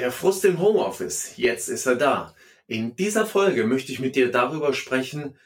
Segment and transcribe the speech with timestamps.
[0.00, 2.34] Der Frust im Homeoffice, jetzt ist er da.
[2.66, 5.36] In dieser Folge möchte ich mit dir darüber sprechen,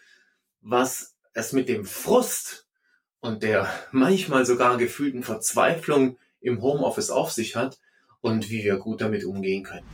[0.60, 2.68] was es mit dem Frust
[3.18, 7.80] und der manchmal sogar gefühlten Verzweiflung im Homeoffice auf sich hat
[8.20, 9.88] und wie wir gut damit umgehen können.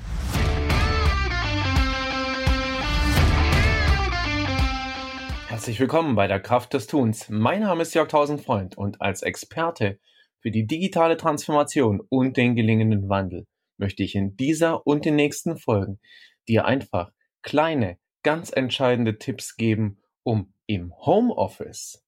[5.49, 7.31] Herzlich willkommen bei der Kraft des Tuns.
[7.31, 9.99] Mein Name ist Jörg Tausendfreund und als Experte
[10.41, 13.47] für die digitale Transformation und den gelingenden Wandel
[13.81, 15.99] möchte ich in dieser und den nächsten Folgen
[16.47, 17.11] dir einfach
[17.43, 22.05] kleine, ganz entscheidende Tipps geben, um im Homeoffice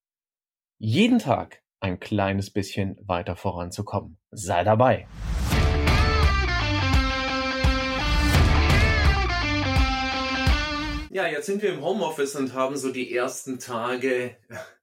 [0.79, 4.19] jeden Tag ein kleines bisschen weiter voranzukommen.
[4.31, 5.09] Sei dabei!
[11.11, 14.37] Ja, jetzt sind wir im Homeoffice und haben so die ersten Tage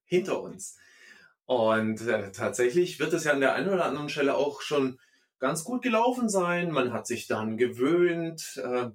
[0.06, 0.78] hinter uns.
[1.46, 5.00] Und äh, tatsächlich wird es ja an der einen oder anderen Stelle auch schon
[5.40, 6.72] ganz gut gelaufen sein.
[6.72, 8.90] Man hat sich dann gewöhnt äh,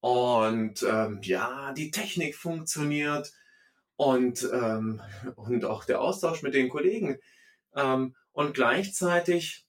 [0.00, 3.32] und ähm, ja, die Technik funktioniert
[3.96, 5.00] und, ähm,
[5.34, 7.18] und auch der Austausch mit den Kollegen.
[7.74, 9.66] Ähm, und gleichzeitig,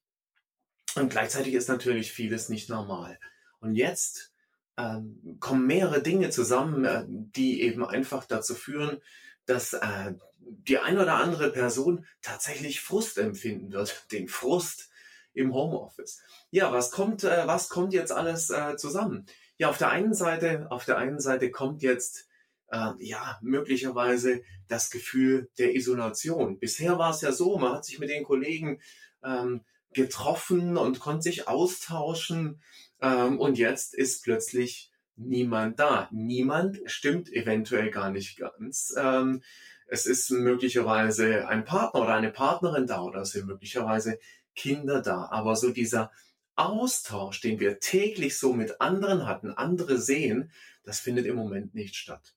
[0.96, 3.20] und gleichzeitig ist natürlich vieles nicht normal.
[3.60, 4.34] Und jetzt
[4.78, 9.02] ähm, kommen mehrere Dinge zusammen, äh, die eben einfach dazu führen,
[9.46, 14.12] dass äh, die eine oder andere Person tatsächlich Frust empfinden wird.
[14.12, 14.90] Den Frust,
[15.38, 16.22] im Homeoffice.
[16.52, 19.26] Ja, was kommt, äh, was kommt jetzt alles äh, zusammen?
[19.58, 22.28] Ja, auf der einen Seite, auf der einen Seite kommt jetzt
[22.72, 26.60] äh, ja möglicherweise das Gefühl der Isolation.
[26.60, 28.82] Bisher war es ja so, man hat sich mit den Kollegen
[29.24, 29.62] ähm,
[29.94, 32.62] getroffen und konnte sich austauschen
[33.02, 36.10] ähm, und jetzt ist plötzlich niemand da.
[36.12, 38.94] Niemand stimmt eventuell gar nicht ganz.
[38.98, 39.42] Ähm,
[39.88, 44.20] es ist möglicherweise ein Partner oder eine Partnerin da oder es sind möglicherweise
[44.58, 45.30] Kinder da.
[45.32, 46.12] Aber so dieser
[46.56, 50.52] Austausch, den wir täglich so mit anderen hatten, andere sehen,
[50.84, 52.36] das findet im Moment nicht statt.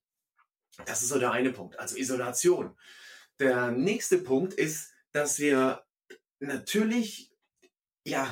[0.85, 2.77] Das ist so der eine Punkt, also Isolation.
[3.41, 5.83] Der nächste Punkt ist, dass wir
[6.39, 7.33] natürlich
[8.05, 8.29] ja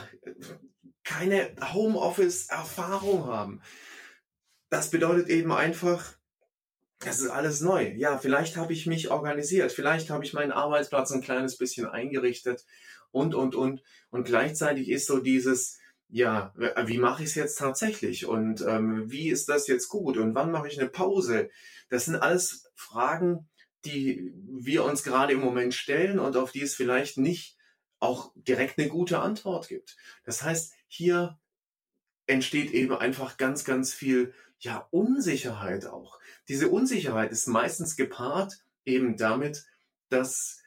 [1.03, 3.63] keine Homeoffice-Erfahrung haben.
[4.71, 6.19] Das bedeutet eben einfach,
[6.99, 7.95] das ist alles neu.
[7.97, 12.65] Ja, vielleicht habe ich mich organisiert, vielleicht habe ich meinen Arbeitsplatz ein kleines bisschen eingerichtet
[13.11, 13.83] und, und, und.
[14.11, 16.55] Und gleichzeitig ist so dieses, ja,
[16.85, 20.51] wie mache ich es jetzt tatsächlich und ähm, wie ist das jetzt gut und wann
[20.51, 21.51] mache ich eine Pause?
[21.91, 23.49] Das sind alles Fragen,
[23.85, 27.57] die wir uns gerade im Moment stellen und auf die es vielleicht nicht
[28.01, 29.97] auch direkt eine gute Antwort gibt.
[30.25, 31.39] Das heißt, hier
[32.27, 36.19] entsteht eben einfach ganz, ganz viel ja, Unsicherheit auch.
[36.49, 39.67] Diese Unsicherheit ist meistens gepaart eben damit,
[40.09, 40.58] dass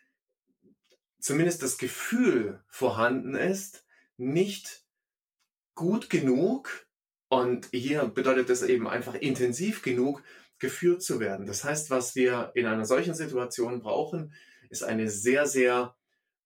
[1.22, 3.86] zumindest das Gefühl vorhanden ist,
[4.18, 4.84] nicht
[5.76, 6.88] gut genug
[7.30, 10.22] und hier bedeutet das eben einfach intensiv genug
[10.60, 11.46] geführt zu werden.
[11.46, 14.34] Das heißt, was wir in einer solchen Situation brauchen,
[14.70, 15.96] ist eine sehr, sehr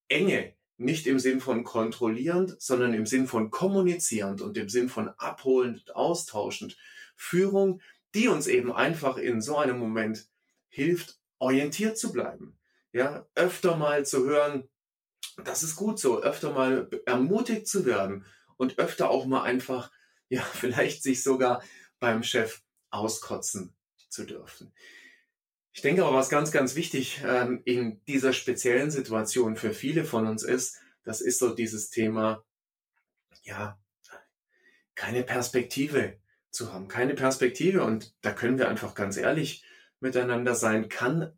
[0.08, 5.10] enge, nicht im Sinn von kontrollierend, sondern im Sinn von kommunizierend und im Sinn von
[5.18, 6.78] abholend austauschend
[7.16, 7.82] Führung,
[8.14, 10.28] die uns eben einfach in so einem Moment
[10.70, 12.58] hilft, orientiert zu bleiben.
[12.96, 14.70] Ja, öfter mal zu hören,
[15.44, 18.26] das ist gut so, öfter mal ermutigt zu werden
[18.56, 19.92] und öfter auch mal einfach,
[20.30, 21.62] ja, vielleicht sich sogar
[22.00, 22.62] beim Chef
[22.92, 23.76] auskotzen
[24.08, 24.74] zu dürfen.
[25.74, 30.26] Ich denke aber, was ganz, ganz wichtig ähm, in dieser speziellen Situation für viele von
[30.26, 32.46] uns ist, das ist so dieses Thema,
[33.44, 33.78] ja,
[34.96, 36.18] keine Perspektive
[36.50, 37.84] zu haben, keine Perspektive.
[37.84, 39.66] Und da können wir einfach ganz ehrlich
[40.00, 41.34] miteinander sein, kann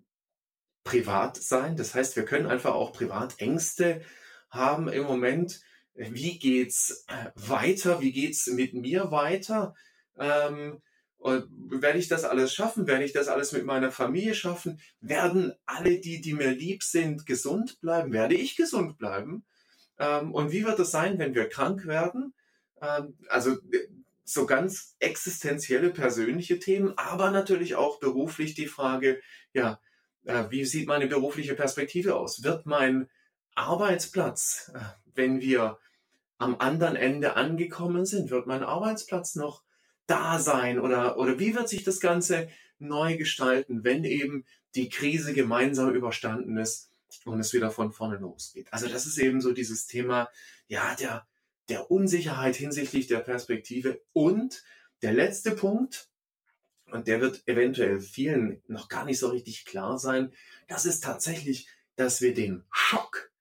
[0.88, 1.75] privat sein.
[1.75, 4.02] Das heißt, wir können einfach auch privat Ängste
[4.50, 5.59] haben im Moment.
[5.94, 7.06] Wie geht's
[7.36, 8.00] weiter?
[8.00, 9.75] Wie geht's mit mir weiter?
[10.18, 10.81] Ähm,
[11.20, 12.88] werde ich das alles schaffen?
[12.88, 14.80] Werde ich das alles mit meiner Familie schaffen?
[15.02, 18.14] Werden alle die, die mir lieb sind, gesund bleiben?
[18.14, 19.46] Werde ich gesund bleiben?
[20.00, 22.34] Ähm, und wie wird es sein, wenn wir krank werden?
[22.81, 23.58] Ähm, also
[24.24, 29.19] so ganz existenzielle persönliche Themen, aber natürlich auch beruflich die Frage,
[29.54, 29.78] ja, äh,
[30.50, 32.44] wie sieht meine berufliche Perspektive aus?
[32.44, 33.09] Wird mein
[33.56, 34.79] Arbeitsplatz, äh,
[35.15, 35.79] wenn wir
[36.38, 39.63] am anderen Ende angekommen sind, wird mein Arbeitsplatz noch
[40.06, 44.45] da sein oder, oder wie wird sich das Ganze neu gestalten, wenn eben
[44.75, 46.91] die Krise gemeinsam überstanden ist
[47.25, 48.71] und es wieder von vorne losgeht.
[48.71, 50.29] Also das ist eben so dieses Thema,
[50.68, 51.27] ja, der,
[51.69, 54.63] der Unsicherheit hinsichtlich der Perspektive und
[55.01, 56.09] der letzte Punkt,
[56.92, 60.31] und der wird eventuell vielen noch gar nicht so richtig klar sein,
[60.68, 63.31] das ist tatsächlich, dass wir den Schock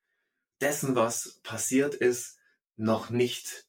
[0.60, 2.38] dessen, was passiert ist,
[2.76, 3.66] noch nicht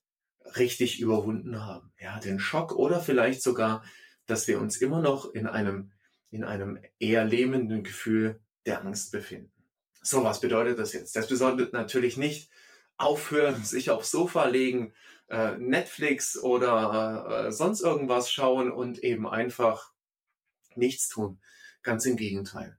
[0.55, 1.91] richtig überwunden haben.
[1.99, 3.83] Ja, den Schock oder vielleicht sogar,
[4.25, 5.91] dass wir uns immer noch in einem,
[6.31, 9.51] in einem eher lähmenden Gefühl der Angst befinden.
[10.01, 11.15] So, was bedeutet das jetzt?
[11.15, 12.49] Das bedeutet natürlich nicht
[12.97, 14.93] aufhören, sich aufs Sofa legen,
[15.29, 19.91] äh, Netflix oder äh, sonst irgendwas schauen und eben einfach
[20.75, 21.39] nichts tun.
[21.83, 22.77] Ganz im Gegenteil.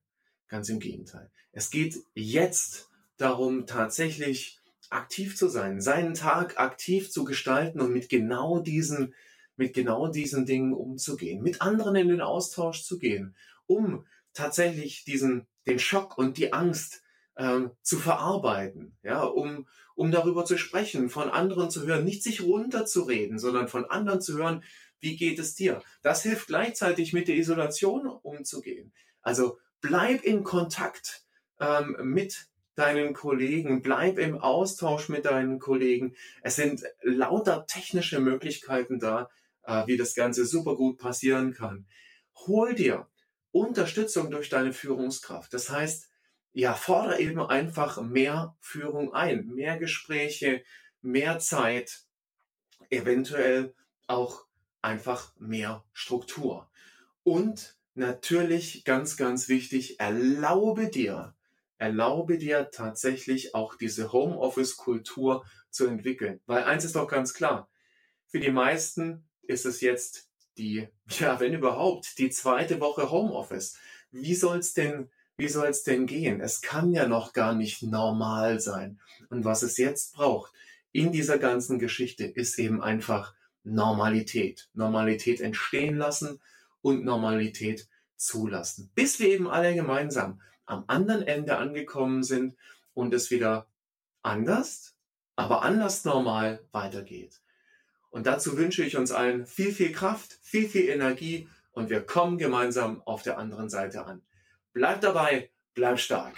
[0.48, 1.30] Ganz im Gegenteil.
[1.52, 4.60] Es geht jetzt darum, tatsächlich
[4.90, 9.14] aktiv zu sein, seinen Tag aktiv zu gestalten und mit genau diesen,
[9.56, 13.34] mit genau diesen Dingen umzugehen, mit anderen in den Austausch zu gehen,
[13.66, 17.02] um tatsächlich diesen, den Schock und die Angst
[17.38, 22.42] ähm, zu verarbeiten, ja, um, um darüber zu sprechen, von anderen zu hören, nicht sich
[22.42, 24.62] runterzureden, sondern von anderen zu hören,
[25.00, 25.80] wie geht es dir?
[26.02, 28.92] Das hilft gleichzeitig mit der Isolation umzugehen.
[29.22, 31.24] Also bleib in Kontakt
[31.60, 36.14] ähm, mit deinen Kollegen, bleib im Austausch mit deinen Kollegen.
[36.42, 39.30] Es sind lauter technische Möglichkeiten da,
[39.64, 41.86] äh, wie das Ganze super gut passieren kann.
[42.46, 43.06] Hol dir
[43.50, 45.52] Unterstützung durch deine Führungskraft.
[45.54, 46.07] Das heißt,
[46.58, 50.64] ja, fordere eben einfach mehr Führung ein, mehr Gespräche,
[51.00, 52.00] mehr Zeit,
[52.90, 53.76] eventuell
[54.08, 54.44] auch
[54.82, 56.68] einfach mehr Struktur.
[57.22, 61.36] Und natürlich ganz, ganz wichtig, erlaube dir,
[61.76, 66.40] erlaube dir tatsächlich auch diese Homeoffice-Kultur zu entwickeln.
[66.46, 67.70] Weil eins ist doch ganz klar,
[68.26, 70.88] für die meisten ist es jetzt die,
[71.20, 73.78] ja, wenn überhaupt, die zweite Woche Homeoffice.
[74.10, 76.40] Wie soll's denn, wie soll's denn gehen?
[76.40, 78.98] Es kann ja noch gar nicht normal sein.
[79.30, 80.52] Und was es jetzt braucht
[80.90, 84.68] in dieser ganzen Geschichte ist eben einfach Normalität.
[84.74, 86.40] Normalität entstehen lassen
[86.82, 88.90] und Normalität zulassen.
[88.96, 92.56] Bis wir eben alle gemeinsam am anderen Ende angekommen sind
[92.94, 93.68] und es wieder
[94.22, 94.96] anders,
[95.36, 97.40] aber anders normal weitergeht.
[98.10, 102.38] Und dazu wünsche ich uns allen viel, viel Kraft, viel, viel Energie und wir kommen
[102.38, 104.22] gemeinsam auf der anderen Seite an.
[104.78, 106.36] Bleib dabei, bleib stark.